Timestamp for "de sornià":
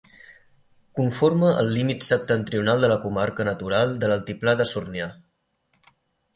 4.63-5.15